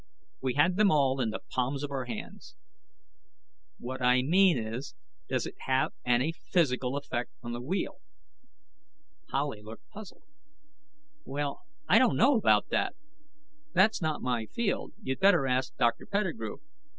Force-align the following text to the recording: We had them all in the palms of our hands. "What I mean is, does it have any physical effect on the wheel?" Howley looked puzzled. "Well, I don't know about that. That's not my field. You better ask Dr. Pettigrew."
We 0.41 0.55
had 0.55 0.77
them 0.77 0.89
all 0.89 1.21
in 1.21 1.29
the 1.29 1.41
palms 1.51 1.83
of 1.83 1.91
our 1.91 2.05
hands. 2.05 2.55
"What 3.77 4.01
I 4.01 4.23
mean 4.23 4.57
is, 4.57 4.95
does 5.29 5.45
it 5.45 5.53
have 5.67 5.93
any 6.03 6.31
physical 6.31 6.97
effect 6.97 7.29
on 7.43 7.51
the 7.53 7.61
wheel?" 7.61 7.97
Howley 9.31 9.61
looked 9.61 9.87
puzzled. 9.89 10.23
"Well, 11.23 11.61
I 11.87 11.99
don't 11.99 12.17
know 12.17 12.35
about 12.35 12.69
that. 12.69 12.95
That's 13.73 14.01
not 14.01 14.23
my 14.23 14.47
field. 14.47 14.93
You 15.03 15.15
better 15.17 15.45
ask 15.45 15.75
Dr. 15.77 16.07
Pettigrew." 16.07 16.57